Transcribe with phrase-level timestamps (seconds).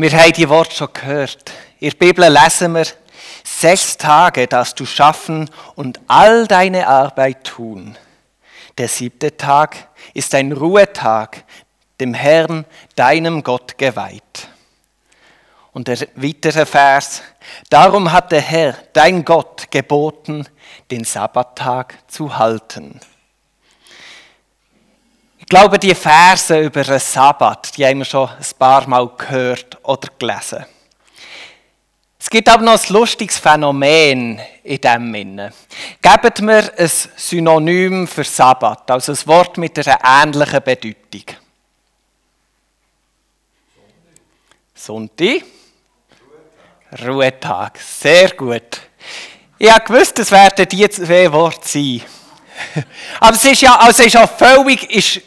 [0.00, 1.50] Wir haben die Worte schon gehört.
[1.80, 2.86] In der Bibel lesen wir,
[3.42, 7.98] sechs Tage darfst du schaffen und all deine Arbeit tun.
[8.78, 11.42] Der siebte Tag ist ein Ruhetag,
[11.98, 14.46] dem Herrn, deinem Gott geweiht.
[15.72, 17.22] Und der weitere Vers,
[17.68, 20.46] darum hat der Herr, dein Gott, geboten,
[20.92, 23.00] den Sabbattag zu halten.
[25.48, 29.78] Ich glaube, die Verse über den Sabbat, die haben wir schon ein paar Mal gehört
[29.82, 30.66] oder gelesen.
[32.20, 35.54] Es gibt aber noch ein lustiges Phänomen in diesem Sinne.
[36.02, 41.36] Gebt mir ein Synonym für Sabbat, also ein Wort mit einer ähnlichen Bedeutung.
[44.74, 45.44] Sonntag.
[47.06, 47.78] Ruhetag.
[47.80, 48.82] Sehr gut.
[49.58, 52.02] Ich gewusst, es werden die zwei Worte sein.
[53.20, 55.22] Aber es ist ja, also ist auch völlig, ist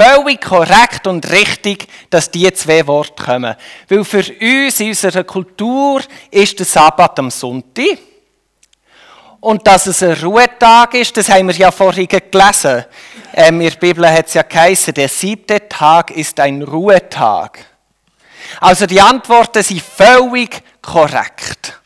[0.00, 3.54] völlig korrekt und richtig, dass diese zwei Worte kommen.
[3.88, 7.98] Weil für uns in unserer Kultur ist der Sabbat am Sonntag.
[9.40, 12.84] Und dass es ein Ruhetag ist, das haben wir ja vorhin gelesen.
[13.32, 17.58] Ähm, in der Bibel hat es ja geheißen, der siebte Tag ist ein Ruhetag.
[18.60, 21.79] Also die Antworten sind völlig korrekt.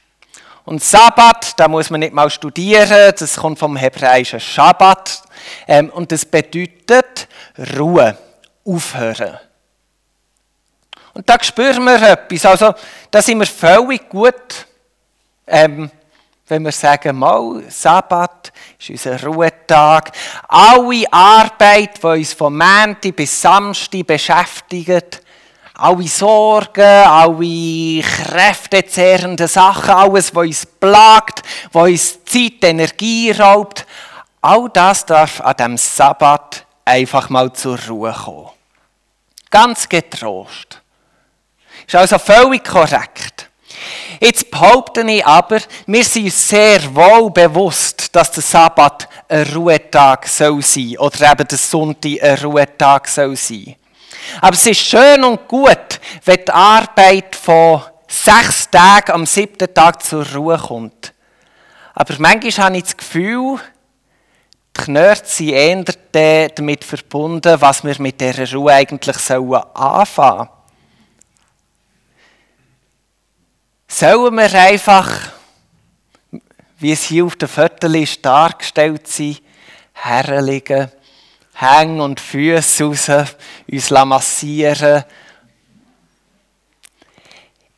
[0.64, 5.22] Und Sabbat, da muss man nicht mal studieren, das kommt vom hebräischen Schabbat.
[5.68, 7.28] Ähm, und das bedeutet
[7.78, 8.16] Ruhe,
[8.64, 9.38] aufhören.
[11.12, 12.46] Und da spüren wir etwas.
[12.46, 12.74] Also,
[13.10, 14.66] da sind wir völlig gut,
[15.46, 15.90] ähm,
[16.46, 20.12] wenn wir sagen, mal, Sabbat ist unser Ruhetag.
[20.48, 25.22] Alle Arbeit, die uns von Montag bis Samstag beschäftigt,
[25.74, 33.86] alle Sorgen, alle kräftezehrenden Sachen, alles, was uns plagt, was uns Zeit, Energie raubt,
[34.40, 38.50] all das darf an dem Sabbat einfach mal zur Ruhe kommen.
[39.50, 40.80] Ganz getrost.
[41.86, 43.50] Ist also völlig korrekt.
[44.20, 50.26] Jetzt behaupte ich aber, wir sind uns sehr wohl bewusst, dass der Sabbat ein Ruhetag
[50.28, 53.76] soll sein oder eben der Sonntag ein Ruhetag soll sein.
[54.40, 60.02] Aber es ist schön und gut, wenn die Arbeit von sechs Tagen am siebten Tag
[60.02, 61.12] zur Ruhe kommt.
[61.94, 63.58] Aber manchmal habe ich das Gefühl,
[64.76, 70.48] die Knörte sind eher damit verbunden, was wir mit dieser Ruhe eigentlich anfangen sollen.
[73.86, 75.08] Sollen wir einfach,
[76.78, 79.38] wie es hier auf der Viertel ist, dargestellt sein,
[79.92, 80.90] herliegen,
[81.54, 83.10] Hänge und Füße raus,
[83.70, 85.04] uns massieren.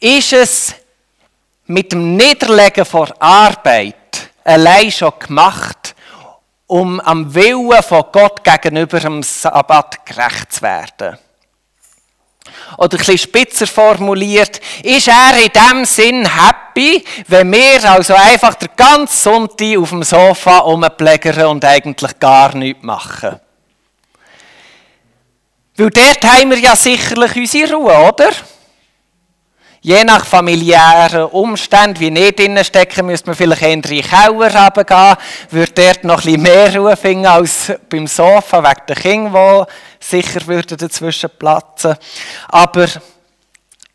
[0.01, 0.75] Ist es
[1.67, 5.95] mit dem Niederlegen vor Arbeit allein schon gemacht,
[6.67, 11.19] um am Willen von Gott gegenüber dem Sabbat gerecht zu werden?
[12.79, 18.55] Oder ein bisschen spitzer formuliert, ist er in dem Sinn happy, wenn wir also einfach
[18.55, 23.41] den ganzen Sonntag auf dem Sofa rumplägern und eigentlich gar nichts machen?
[25.77, 28.31] Weil dort haben wir ja sicherlich unsere Ruhe, oder?
[29.83, 34.65] Je nach familiären Umständen, wie nicht drinnen stecken, müsste man vielleicht eher in den Keller
[34.65, 35.17] runtergehen,
[35.51, 39.67] würde dort noch ein bisschen mehr Ruhe finden als beim Sofa, wegen der Kinder,
[40.01, 41.95] die sicher würden dazwischen platzen.
[42.49, 42.89] Aber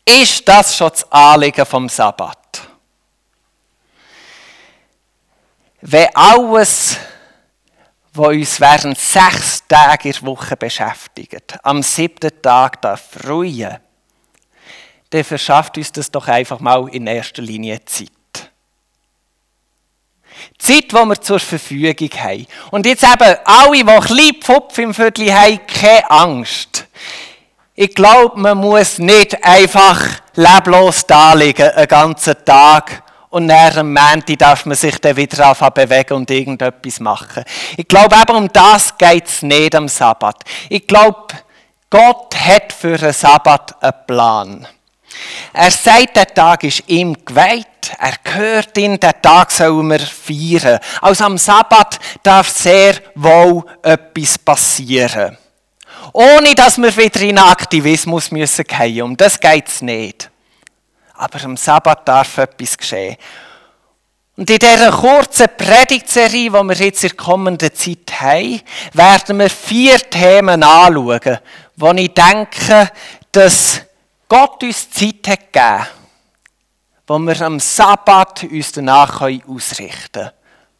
[0.04, 2.38] ist das schon das Anliegen vom Sabbat?
[5.82, 6.96] Wenn alles
[8.12, 13.78] wo uns während sechs Tage in der Woche beschäftigt, am siebten Tag darf ruhen,
[15.10, 18.10] dann verschafft uns das doch einfach mal in erster Linie Zeit.
[20.58, 22.46] Zeit, die wir zur Verfügung haben.
[22.70, 26.86] Und jetzt eben alle, die ein bisschen Pfupf im Viertel haben, keine Angst.
[27.74, 33.94] Ich glaube, man muss nicht einfach leblos da liegen, einen ganzen Tag und nach am
[33.94, 37.44] Montag darf man sich dann wieder anfangen bewegen und irgendetwas machen.
[37.78, 40.44] Ich glaube, aber um das geht es nicht am Sabbat.
[40.68, 41.28] Ich glaube,
[41.88, 44.66] Gott hat für einen Sabbat einen Plan.
[45.54, 47.66] Er sagt, der Tag ist ihm geweiht.
[47.98, 50.78] Er gehört ihm, der Tag sollen wir feiern.
[51.00, 55.38] Also am Sabbat darf sehr wohl etwas passieren.
[56.12, 59.02] Ohne dass wir wieder in Aktivismus müssen gehen.
[59.02, 60.31] Um das geht es nicht
[61.22, 63.16] aber am Sabbat darf etwas geschehen.
[64.36, 68.60] Und in dieser kurzen Predigtserie, die wir jetzt in der kommenden Zeit haben,
[68.92, 71.38] werden wir vier Themen anschauen,
[71.76, 72.90] wo ich denke,
[73.30, 73.82] dass
[74.28, 75.86] Gott uns Zeit hat gegeben,
[77.06, 80.30] wo wir am Sabbat uns danach ausrichten können,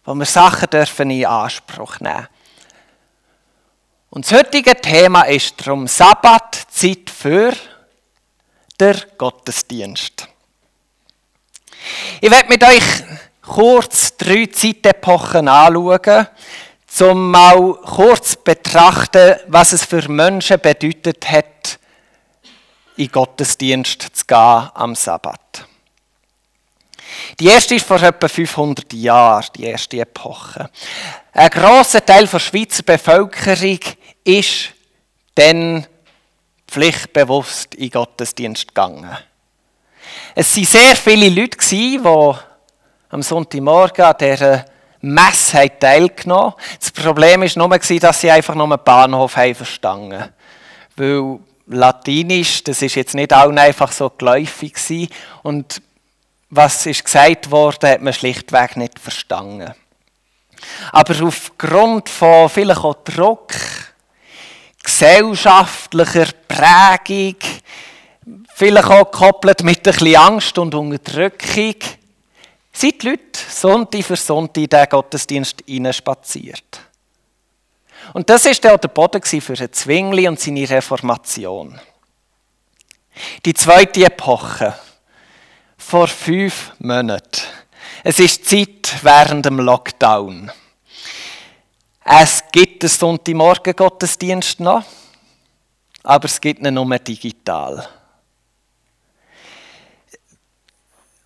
[0.05, 2.27] wo wir Sachen dürfen in Anspruch nehmen
[4.11, 7.53] Und das heutige Thema ist darum Sabbat, Zeit für
[8.81, 10.32] der Gottesdienst.
[12.21, 12.83] Ich werde mit euch
[13.43, 16.27] kurz drei Zeitepochen anschauen,
[17.01, 21.79] um mal kurz zu betrachten, was es für Menschen bedeutet hat,
[22.97, 25.67] in Gottesdienst zu gehen am Sabbat.
[27.41, 30.71] Die erste ist vor etwa 500 Jahren, die erste Epoche.
[31.33, 33.81] Ein grosser Teil der Schweizer Bevölkerung
[34.25, 34.71] ist
[35.35, 35.87] dann
[36.69, 39.17] pflichtbewusst in Gottesdienst gegangen.
[40.35, 42.01] Es waren sehr viele Leute, die
[43.11, 44.65] am Sonntagmorgen an dieser
[45.03, 46.63] Messe teilgenommen haben.
[46.81, 50.33] Das Problem war nur, dass sie einfach nur den Bahnhof verstanden haben.
[50.97, 55.09] Weil Latinisch, das ist jetzt nicht allen einfach so geläufig.
[55.43, 55.81] Und
[56.51, 59.73] was ist gesagt wurde, hat man schlichtweg nicht verstanden.
[60.93, 63.53] Aber aufgrund von vielleicht auch Druck,
[64.83, 67.37] gesellschaftlicher Prägung,
[68.63, 71.75] vielleicht auch gekoppelt mit ein Angst und Unterdrückung,
[72.73, 76.81] sind die Leute Sonntag für Sonntag in diesen Gottesdienst spaziert.
[78.13, 81.81] Und das war der Boden für den Zwingli und seine Reformation.
[83.45, 84.77] Die zweite Epoche,
[85.77, 87.43] vor fünf Monaten.
[88.05, 90.53] Es ist Zeit während dem Lockdown.
[92.05, 94.85] Es gibt einen Sonntagmorgen-Gottesdienst noch,
[96.05, 97.89] aber es gibt ihn nur digital.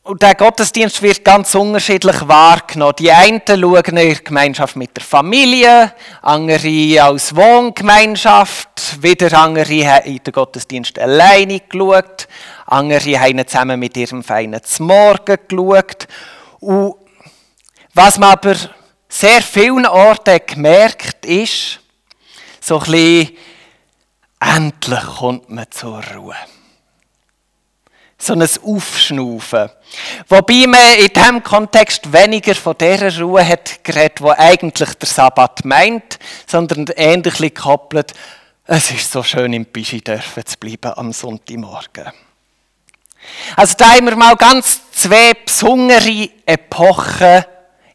[0.06, 2.94] Und der Gottesdienst wird ganz unterschiedlich wahrgenommen.
[2.96, 5.92] Die einen schauen in der Gemeinschaft mit der Familie,
[6.22, 12.28] andere als Wohngemeinschaft, wieder andere haben in den Gottesdienst alleine geschaut,
[12.66, 16.06] andere haben zusammen mit ihrem Feinen zum Morgen geschaut.
[16.60, 16.94] Und
[17.92, 18.54] was man aber
[19.08, 21.80] sehr vielen Orten gemerkt ist,
[22.60, 23.36] so ein bisschen,
[24.38, 26.36] endlich kommt man zur Ruhe
[28.18, 29.70] so ein Aufschnaufen.
[30.28, 35.64] Wobei man in diesem Kontext weniger von dieser Ruhe hat geredet, die eigentlich der Sabbat
[35.64, 38.14] meint, sondern ähnlich gekoppelt,
[38.64, 42.12] es ist so schön im Bischi dürfen zu bleiben am Sonntagmorgen.
[43.54, 47.44] Also da haben wir mal ganz zwei besondere Epochen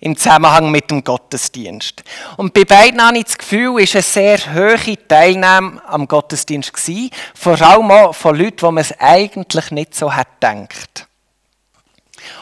[0.01, 2.03] im Zusammenhang mit dem Gottesdienst.
[2.36, 7.12] Und bei beiden habe ich das Gefühl, ist eine sehr hohe Teilnahme am Gottesdienst gewesen,
[7.36, 11.07] vor allem auch von Leuten, wo man es eigentlich nicht so hat gedacht.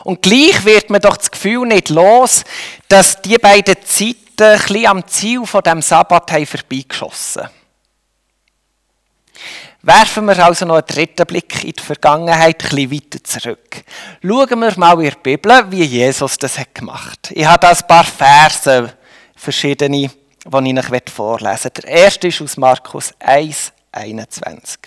[0.04, 2.44] Und gleich wird man doch das Gefühl nicht los,
[2.88, 7.59] dass die beiden Zeiten ein bisschen am Ziel von dem Sabbat vorbeigeschossen haben.
[9.82, 13.84] Werfen wir also noch einen dritten Blick in die Vergangenheit, bisschen weiter zurück.
[14.22, 17.32] Schauen wir mal in der Bibel, wie Jesus das hat gemacht.
[17.32, 18.94] Ich habe da ein paar Verse,
[19.38, 21.82] verschiedene, die ich euch vorlesen möchte.
[21.82, 24.80] Der erste ist aus Markus 1, 21.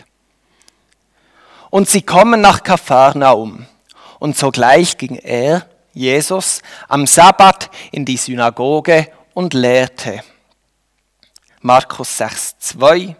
[1.70, 3.64] Und sie kommen nach Kapharnaum.
[4.18, 10.22] Und sogleich ging er, Jesus, am Sabbat in die Synagoge und lehrte.
[11.62, 13.16] Markus 6, 2.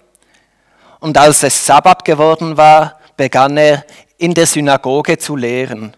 [1.02, 3.84] Und als es Sabbat geworden war, begann er
[4.19, 5.96] in der Synagoge zu lehren.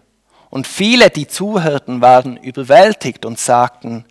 [0.49, 4.05] Und viele, die zuhörten, waren überwältigt und sagten,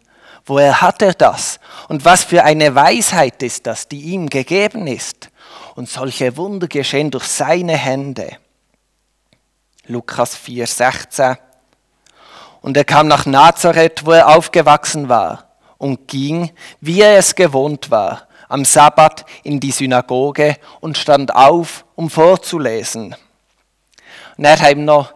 [0.47, 1.59] woher hat er das?
[1.88, 5.30] Und was für eine Weisheit ist das, die ihm gegeben ist?
[5.75, 8.37] Und solche Wunder geschehen durch seine Hände.
[9.88, 11.37] Lukas 4, 16.
[12.61, 17.90] Und er kam nach Nazareth, wo er aufgewachsen war, und ging, wie er es gewohnt
[17.90, 23.15] war, am Sabbat in die Synagoge und stand auf, um vorzulesen.
[24.37, 25.13] Und er haben noch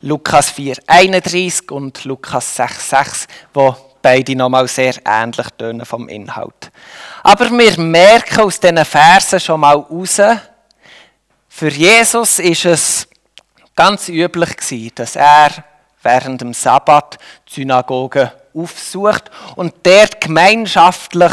[0.00, 6.70] Lukas 4, 31 und Lukas 6, 6, wo beide nochmal sehr ähnlich tönen vom Inhalt.
[7.22, 10.20] Aber wir merken aus diesen Versen schon mal raus,
[11.48, 13.08] für Jesus ist es
[13.76, 15.50] ganz üblich gewesen, dass er
[16.02, 17.18] während dem Sabbat
[17.48, 21.32] die Synagoge aufsucht und dort gemeinschaftlich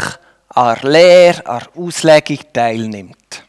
[0.54, 3.44] an der Lehre, an der Auslegung teilnimmt.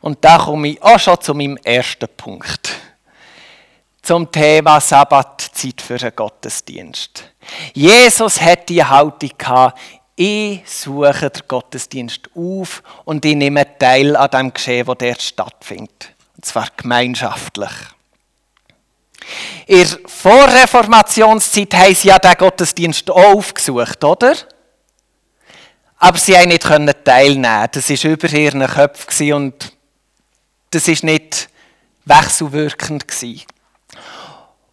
[0.00, 2.70] Und da komme ich auch schon zu meinem ersten Punkt.
[4.02, 7.24] Zum Thema Sabbatzeit für den Gottesdienst.
[7.74, 9.80] Jesus hat die Haltung gehabt,
[10.14, 16.14] ich suche den Gottesdienst auf und ich nehme teil an dem Geschehen, das dort stattfindet.
[16.36, 17.72] Und zwar gemeinschaftlich.
[19.66, 24.36] In der Vorreformationszeit haben sie ja den Gottesdienst auch aufgesucht, oder?
[25.98, 26.62] Aber sie haben nicht
[27.04, 29.72] teilnehmen Das war über ihren Köpfen und
[30.70, 31.48] das war nicht
[32.04, 33.04] wechselwirkend.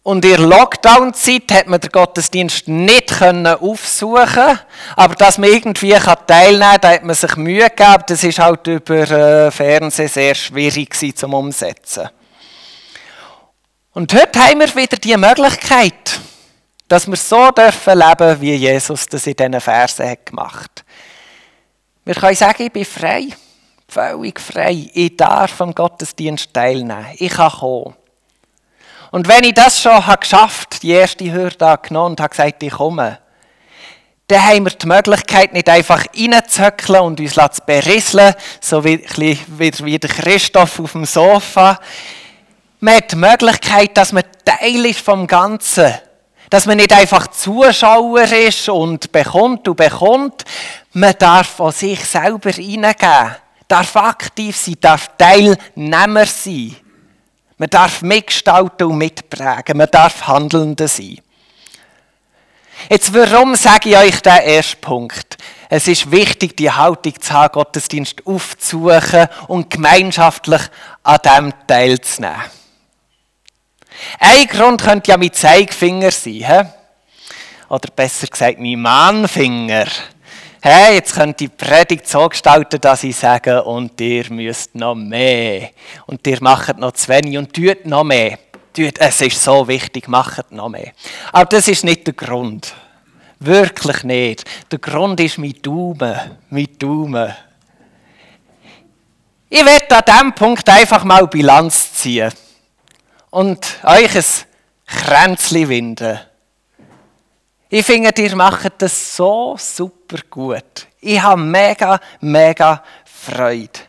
[0.02, 4.58] Und in der Lockdown-Zeit hat man den Gottesdienst nicht aufsuchen
[4.96, 5.92] aber dass man irgendwie
[6.26, 8.04] teilnehmen kann, da hat man sich Mühe gegeben.
[8.06, 12.10] Das ist halt über äh, Fernsehen sehr schwierig zum Umsetzen.
[13.92, 16.20] Und heute haben wir wieder die Möglichkeit,
[16.86, 20.84] dass wir so dürfen leben, wie Jesus das in diesen Versen hat gemacht.
[22.04, 23.28] Wir können sagen, ich bin frei,
[23.88, 24.90] völlig frei.
[24.92, 27.06] Ich darf am Gottesdienst teilnehmen.
[27.16, 27.94] Ich kann kommen.
[29.10, 32.72] Und wenn ich das schon habe geschafft, die erste Hürde genommen und habe gesagt, ich
[32.72, 33.18] komme,
[34.26, 39.04] dann haben wir die Möglichkeit, nicht einfach reinzöckeln und uns zu berisseln, so wie,
[39.56, 41.78] wie der Christoph auf dem Sofa.
[42.80, 45.94] Man hat die Möglichkeit, dass man Teil ist vom Ganzen.
[46.50, 50.44] Dass man nicht einfach Zuschauer ist und bekommt und bekommt.
[50.92, 53.36] Man darf von sich selber reingeben.
[53.66, 56.76] Darf aktiv sein, darf Teilnehmer sein.
[57.56, 59.76] Man darf mitgestalten und mitprägen.
[59.78, 61.18] Man darf Handelnde sein.
[62.90, 65.38] Jetzt, warum sage ich euch den ersten Punkt?
[65.70, 70.62] Es ist wichtig, die Haltung zu haben, Gottesdienst aufzusuchen und gemeinschaftlich
[71.02, 72.42] an dem teilzunehmen.
[74.18, 76.32] Ein Grund könnte ja mein Zeigefinger sein.
[76.32, 76.62] He?
[77.68, 79.86] Oder besser gesagt, mein Mannfinger.
[80.60, 84.94] Hey, jetzt könnt ihr die Predigt so gestalten, dass ich sage, und ihr müsst noch
[84.94, 85.70] mehr.
[86.06, 88.38] Und ihr macht noch zu wenig und tut noch mehr.
[88.72, 90.92] Tut, es ist so wichtig, macht noch mehr.
[91.32, 92.74] Aber das ist nicht der Grund.
[93.40, 94.44] Wirklich nicht.
[94.70, 96.18] Der Grund ist mein Daumen.
[96.48, 97.34] Mein Daumen.
[99.50, 102.32] Ich werde an diesem Punkt einfach mal Bilanz ziehen
[103.34, 104.24] und euch ein
[104.86, 106.20] Kränzchen winden.
[107.68, 110.86] Ich finde, ihr macht das so super gut.
[111.00, 113.80] Ich habe mega, mega Freude.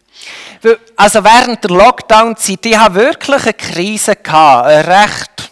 [0.96, 4.16] Also während der Lockdown-Zeit, ich habe wirklich eine Krise
[4.64, 5.52] eine recht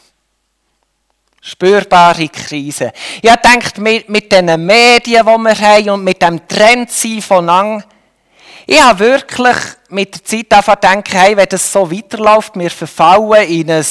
[1.39, 2.91] spürbare Krise.
[3.21, 3.41] Ich habe
[3.77, 6.89] mit, mit den Medien, die wir haben und mit dem Trend
[7.21, 7.83] von lang,
[8.65, 9.57] ich habe wirklich
[9.89, 13.85] mit der Zeit einfach gedacht, hey, wenn das so weiterläuft, wir verfallen in ein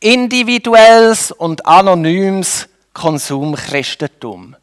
[0.00, 4.56] individuelles und anonymes Konsumchristentum.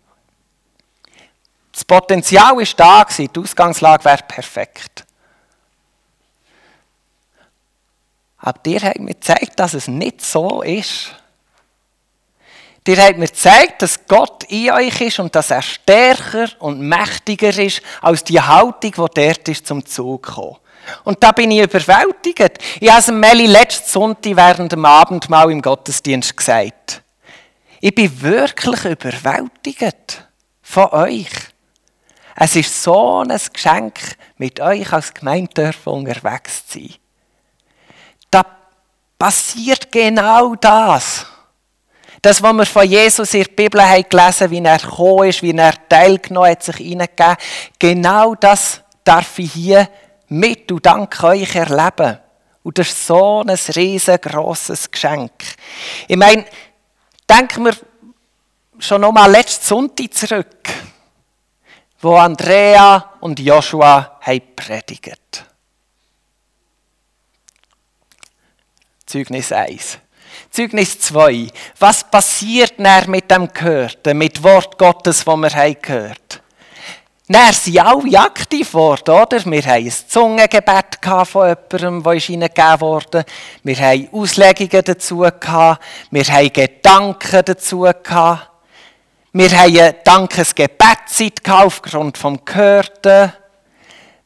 [1.71, 5.05] Das Potenzial ist da, die Ausgangslage wäre perfekt.
[8.37, 11.15] Aber dir hat mir gezeigt, dass es nicht so ist.
[12.85, 17.57] Dir hat mir gezeigt, dass Gott in euch ist und dass er stärker und mächtiger
[17.57, 20.57] ist als die Haltung, die dort ist zum Zug gekommen.
[21.05, 22.57] Und da bin ich überwältigt.
[22.81, 27.01] Ich habe es Meli letzten Sonntag während dem Abendmahl im Gottesdienst gesagt.
[27.79, 30.27] Ich bin wirklich überwältigt
[30.61, 31.29] von euch.
[32.35, 33.99] Es ist so ein Geschenk,
[34.37, 36.95] mit euch als Gemeindörfer unterwegs zu sein.
[38.31, 38.43] Da
[39.17, 41.22] passiert genau das.
[42.23, 45.51] Das, was wir von Jesus in der Bibel haben gelesen wie er gekommen ist, wie
[45.51, 47.35] er teilgenommen hat, sich hineingegeben,
[47.77, 49.89] genau das darf ich hier
[50.29, 52.17] mit und dank euch erleben.
[52.63, 55.33] Und das ist so ein riesengroßes Geschenk.
[56.07, 56.45] Ich meine,
[57.29, 57.75] denken wir
[58.79, 60.69] schon nochmal letzten Sonntag zurück,
[61.99, 65.43] wo Andrea und Joshua haben predigt.
[69.05, 69.99] Zeugnis 1.
[70.53, 71.47] Zeugnis 2.
[71.79, 76.43] Was passiert näher mit dem Gehörten, mit Wort Gottes, das wir haben gehört?
[77.27, 79.43] Dann sind alle aktiv geworden, oder?
[79.45, 83.25] Wir haben ein Zungengebet von jemandem, das ihnen gegeben wurde.
[83.63, 85.83] Wir haben Auslegungen dazu gehabt.
[86.11, 88.51] Wir haben Gedanken dazu gehabt.
[89.31, 93.33] Wir haben eine Dankesgebetszeit aufgrund vom Gehörten.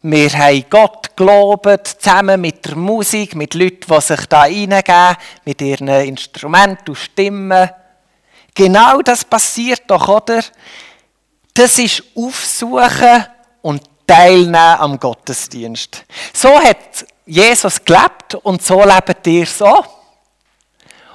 [0.04, 5.62] Wir haben Gott gelobt, zusammen mit der Musik, mit Leuten, die sich da reingeben, mit
[5.62, 7.70] ihren Instrumenten und Stimmen.
[8.54, 10.44] Genau das passiert doch, oder?
[11.54, 13.26] Das ist Aufsuchen
[13.64, 16.06] und Teilnehmen am Gottesdienst.
[16.32, 19.84] So hat Jesus gelebt und so lebt ihr so.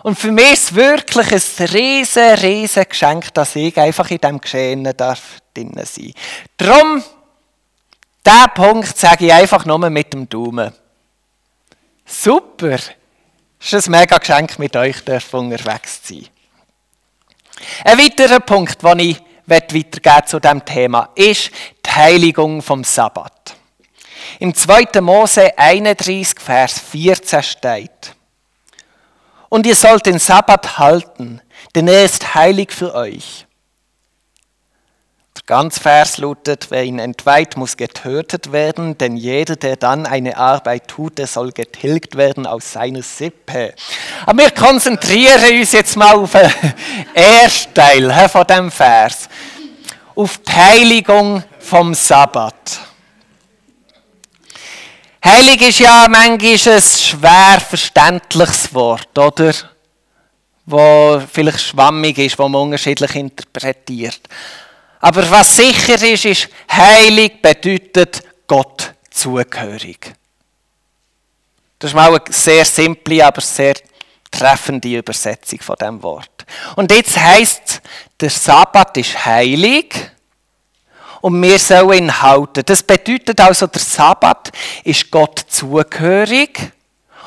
[0.03, 4.41] Und für mich ist es wirklich ein riesen, riesen Geschenk, dass ich einfach in diesem
[4.41, 6.13] Geschehen darf drin sein.
[6.57, 7.03] Darum,
[8.27, 10.73] diesen Punkt sage ich einfach nur mit dem Daumen.
[12.05, 12.79] Super!
[13.61, 16.29] Es ist ein mega Geschenk, mit euch unterwegs zu sein.
[17.85, 21.51] Ein weiterer Punkt, den ich weitergeben zu diesem Thema, ist
[21.85, 23.57] die Heiligung vom Sabbat.
[24.39, 25.01] Im 2.
[25.01, 28.15] Mose 31, Vers 14 steht,
[29.49, 31.41] und ihr sollt den Sabbat halten,
[31.75, 33.47] denn er ist heilig für euch.
[35.53, 40.89] Der Ganzvers lautet, wer ihn entweiht, muss getötet werden, denn jeder, der dann eine Arbeit
[40.89, 43.75] tut, der soll getilgt werden aus seiner Sippe.
[44.25, 46.51] Aber wir konzentrieren uns jetzt mal auf den
[47.15, 49.29] ersten Teil von dem Vers.
[50.15, 52.81] Auf die Heiligung vom Sabbat.
[55.23, 59.53] Heilig ist ja manchmal ein schwer verständliches Wort, oder?
[60.65, 64.21] Wo vielleicht schwammig ist, wo man unterschiedlich interpretiert.
[65.03, 70.15] Aber was sicher ist, ist, heilig bedeutet Gott zugehörig.
[71.79, 73.75] Das ist mal eine sehr simple, aber sehr
[74.31, 76.47] treffende Übersetzung von dem Wort.
[76.77, 77.83] Und jetzt heißt
[78.21, 79.93] der Sabbat ist heilig
[81.21, 82.63] und wir sollen ihn halten.
[82.65, 84.53] Das bedeutet also, der Sabbat
[84.85, 86.73] ist Gott zugehörig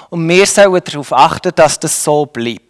[0.09, 2.64] und wir sollen darauf achten, dass das so bleibt.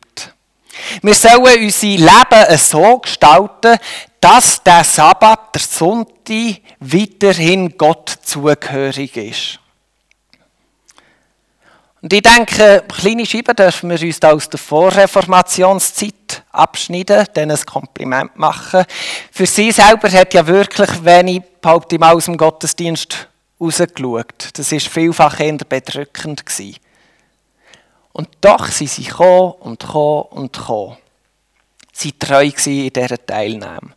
[1.01, 3.77] Wir sollen unser Leben so gestalten,
[4.19, 9.59] dass der Sabbat, der Sonntag, weiterhin Gott zugehörig ist.
[12.01, 18.37] Und ich denke, kleine Scheiben dürfen wir uns aus der Vorreformationszeit abschneiden, denen ein Kompliment
[18.37, 18.85] machen.
[19.31, 23.27] Für sie selber hat ja wirklich wenig, behaupte ich mal, aus dem Gottesdienst
[23.59, 24.49] rausgeschaut.
[24.53, 26.45] Das war vielfach eher bedrückend.
[26.45, 26.75] Gewesen.
[28.15, 30.95] Und doch sind sie gekommen und gekommen und gekommen.
[31.91, 33.93] Sie treu in dieser Teilnahme.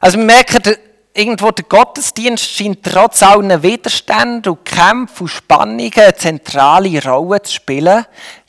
[0.00, 0.76] Also wir merken,
[1.14, 7.54] irgendwo der Gottesdienst scheint trotz allen Widerständen und Kämpfen und Spannungen eine zentrale Rolle zu
[7.54, 8.04] spielen,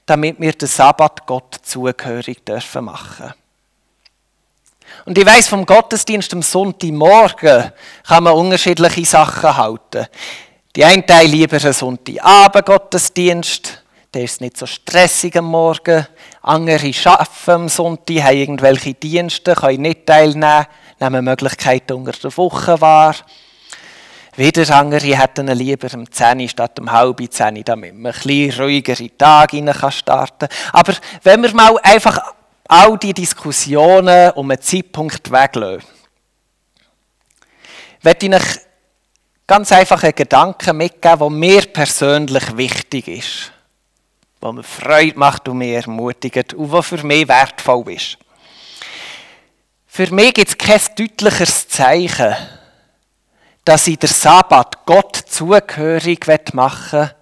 [0.06, 3.34] damit wir den Sabbat Gott zugehörig dürfen machen.
[5.06, 7.72] Und ich weiss, vom Gottesdienst am Sonntagmorgen
[8.06, 10.08] kann man unterschiedliche Sachen halten.
[10.76, 13.81] Die einen Teil lieber einen Sonntagabend-Gottesdienst,
[14.14, 16.06] der ist nicht so stressig am Morgen.
[16.42, 20.66] Andere arbeiten am Sonntag, haben irgendwelche Dienste, können nicht teilnehmen,
[21.00, 23.16] nehmen Möglichkeiten unter der Woche wahr.
[24.36, 29.18] Wieder andere hätten lieber am 10 statt am halb 10, damit man ein bisschen ruhigere
[29.18, 30.58] Tage rein starten kann.
[30.74, 32.20] Aber wenn wir mal einfach
[32.68, 35.84] all die Diskussionen um einen Zeitpunkt weglassen,
[38.04, 38.60] möchte ich euch
[39.48, 43.52] ganz einfach einen Gedanken mitgeben, der mir persönlich wichtig ist
[44.42, 48.18] was mir Freude macht und mich ermutigt und was für mich wertvoll ist.
[49.86, 52.36] Für mich gibt es kein deutlicheres Zeichen,
[53.64, 57.16] dass ich den Sabbat Gott zugehörig machen will,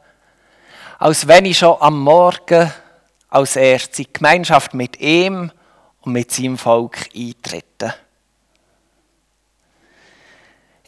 [1.00, 2.72] als wenn ich schon am Morgen
[3.30, 5.52] als erstes in Gemeinschaft mit ihm
[6.02, 7.96] und mit seinem Volk eintrete.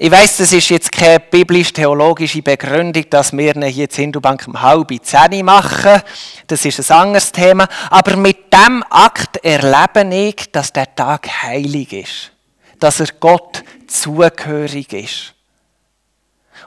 [0.04, 4.92] Ich weiß, das ist jetzt keine biblisch-theologische Begründung, dass wir hier in Hindubank um halb
[5.04, 6.02] zehn machen.
[6.48, 7.68] Das ist ein anderes Thema.
[7.92, 12.32] Aber mit dem Akt erlebe ich, dass der Tag heilig ist.
[12.80, 15.36] Dass er Gott zugehörig ist.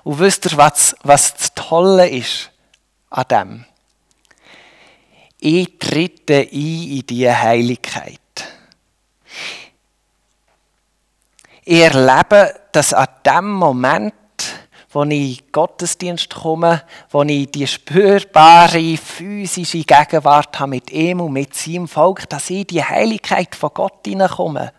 [0.04, 2.52] Und wisst ihr, was, was das Tolle ist
[3.10, 3.64] an dem?
[5.40, 8.20] Ich trete ein in diese Heiligkeit.
[11.53, 14.14] Ich erlebe, dass an dem Moment,
[14.90, 21.20] wo ich in den Gottesdienst komme, wo ich die spürbare physische Gegenwart habe mit ihm
[21.20, 24.72] und mit seinem Volk, dass ich in die Heiligkeit von Gott hineinkomme.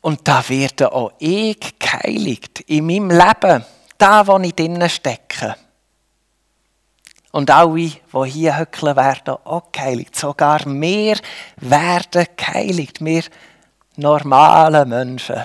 [0.00, 3.64] Und da werde auch ich geheiligt in meinem Leben,
[3.98, 5.56] da wo ich drinnen stecke.
[7.30, 10.16] Und alle, die hier hückeln, werden auch geheiligt.
[10.16, 11.18] Sogar wir
[11.56, 13.04] werden geheiligt.
[13.04, 13.22] Wir
[13.98, 15.44] normale Menschen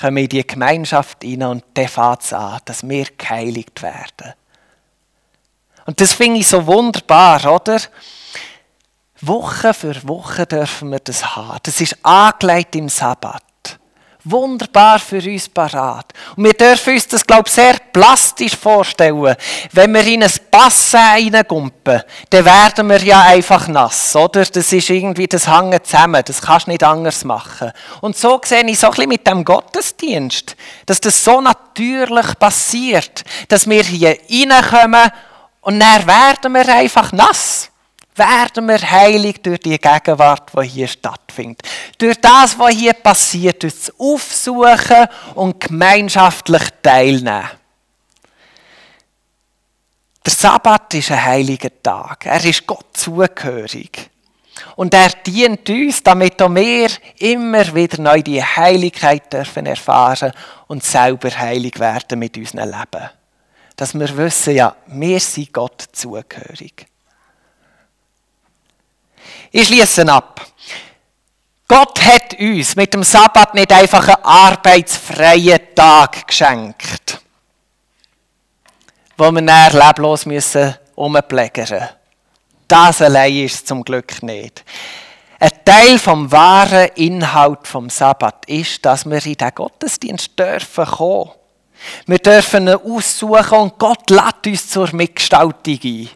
[0.00, 4.34] kommen in die Gemeinschaft hinein und dann fängt an, dass wir geheiligt werden.
[5.86, 7.78] Und das finde ich so wunderbar, oder?
[9.20, 11.58] Woche für Woche dürfen wir das haben.
[11.62, 13.42] Das ist angelegt im Sabbat
[14.24, 16.12] wunderbar für uns parat.
[16.36, 19.36] Und wir dürfen uns das, glaube ich, sehr plastisch vorstellen.
[19.72, 21.00] Wenn wir in ein Bassin
[21.34, 24.44] reingumpen, dann werden wir ja einfach nass, oder?
[24.44, 27.72] Das ist irgendwie, das hängt zusammen, das kannst du nicht anders machen.
[28.00, 30.56] Und so sehe ich so ein bisschen mit dem Gottesdienst,
[30.86, 35.10] dass das so natürlich passiert, dass wir hier reinkommen
[35.60, 37.70] und dann werden wir einfach nass
[38.16, 41.62] werden wir heilig durch die Gegenwart, die hier stattfindet.
[41.98, 47.50] Durch das, was hier passiert, durch das Aufsuchen und gemeinschaftlich Teilnehmen.
[50.24, 52.26] Der Sabbat ist ein heiliger Tag.
[52.26, 54.10] Er ist Gott zugehörig.
[54.76, 60.32] Und er dient uns, damit auch wir immer wieder neu die Heiligkeit dürfen erfahren
[60.68, 63.10] und selber heilig werden mit unserem Leben.
[63.76, 66.86] Dass wir wissen, ja, wir sind Gott zugehörig.
[69.50, 70.40] Ich schließe ab.
[71.66, 77.20] Gott hat uns mit dem Sabbat nicht einfach einen arbeitsfreien Tag geschenkt,
[79.16, 81.88] wo wir dann leblos müssen umplägern.
[82.68, 84.64] Das allein ist zum Glück nicht.
[85.40, 91.30] Ein Teil vom wahren Inhalt vom Sabbat ist, dass wir in den Gottesdienst dürfen kommen.
[92.06, 96.08] Wir dürfen ihn aussuchen und Gott lädt uns zur Mitgestaltung ein.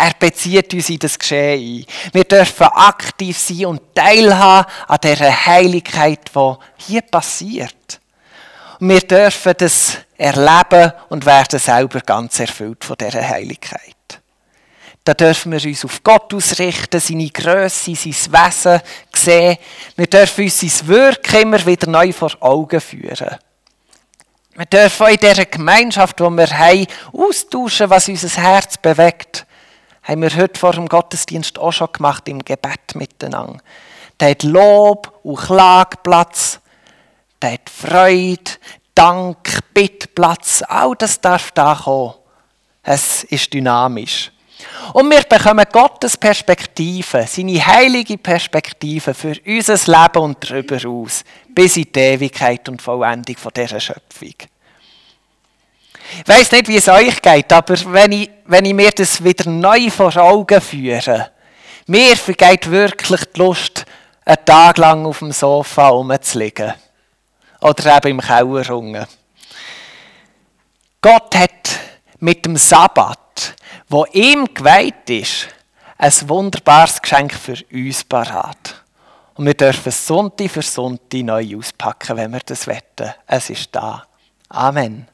[0.00, 2.12] Er bezieht uns in das Geschehen ein.
[2.12, 6.54] Wir dürfen aktiv sein und teilhaben an dieser Heiligkeit, die
[6.86, 8.00] hier passiert.
[8.78, 13.96] Und wir dürfen das erleben und werden selber ganz erfüllt von dieser Heiligkeit.
[15.02, 18.80] Da dürfen wir uns auf Gott ausrichten, seine Größe, sein Wesen
[19.12, 19.58] sehen.
[19.96, 23.36] Wir dürfen uns sein Wirken immer wieder neu vor Augen führen.
[24.54, 29.44] Wir dürfen in dieser Gemeinschaft, die wir haben, austauschen, was unser Herz bewegt.
[30.08, 33.58] Haben wir heute vor dem Gottesdienst auch schon gemacht, im Gebet miteinander.
[34.16, 36.60] Da hat Lob und Klagplatz,
[37.40, 38.52] da hat Freude,
[38.94, 40.62] Dank, Bittplatz.
[40.66, 42.14] All das darf da kommen.
[42.82, 44.32] Es ist dynamisch.
[44.94, 51.22] Und wir bekommen Gottes Perspektive, seine heilige Perspektive für unser Leben und darüber aus,
[51.54, 54.34] bis in die Ewigkeit und Vollendung dieser Schöpfung.
[56.20, 59.48] Ich weiss nicht, wie es euch geht, aber wenn ich, wenn ich mir das wieder
[59.50, 61.30] neu vor Augen führe,
[61.86, 63.84] mir vergeht wirklich die Lust,
[64.24, 66.74] einen Tag lang auf dem Sofa rumzulegen.
[67.60, 68.96] Oder eben im Keller rum.
[71.00, 71.78] Gott hat
[72.20, 73.18] mit dem Sabbat
[73.88, 75.48] wo ihm geweiht ist,
[75.96, 78.84] ein wunderbares Geschenk für uns parat.
[79.34, 83.14] Und wir dürfen Sonntag für Sonntag neu auspacken, wenn wir das wetten.
[83.26, 84.06] Es ist da.
[84.48, 85.08] Amen.